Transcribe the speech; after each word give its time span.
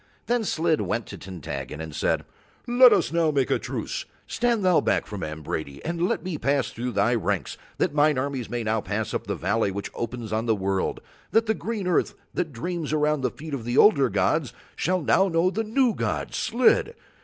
Then 0.25 0.43
Slid 0.43 0.81
went 0.81 1.05
to 1.05 1.17
Tintaggon 1.19 1.79
and 1.79 1.93
said: 1.93 2.25
"Let 2.65 2.91
us 2.91 3.13
now 3.13 3.29
make 3.29 3.51
a 3.51 3.59
truce. 3.59 4.05
Stand 4.25 4.65
thou 4.65 4.81
back 4.81 5.05
from 5.05 5.21
Ambrady 5.21 5.79
and 5.85 6.07
let 6.09 6.23
me 6.23 6.39
pass 6.39 6.71
through 6.71 6.93
thy 6.93 7.13
ranks 7.13 7.55
that 7.77 7.93
mine 7.93 8.17
armies 8.17 8.49
may 8.49 8.63
now 8.63 8.81
pass 8.81 9.13
up 9.13 9.27
the 9.27 9.35
valley 9.35 9.69
which 9.69 9.91
opens 9.93 10.33
on 10.33 10.47
the 10.47 10.55
world, 10.55 11.01
that 11.29 11.45
the 11.45 11.53
green 11.53 11.85
earth 11.87 12.15
that 12.33 12.51
dreams 12.51 12.91
around 12.93 13.21
the 13.21 13.29
feet 13.29 13.53
of 13.53 13.67
older 13.77 14.09
gods 14.09 14.53
shall 14.75 15.03
know 15.03 15.51
the 15.51 15.63
new 15.63 15.93
god 15.93 16.33
Slid. 16.33 16.95